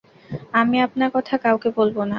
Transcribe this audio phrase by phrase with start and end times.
[0.53, 2.09] আমি আপনার কথা কাউকে বলব না।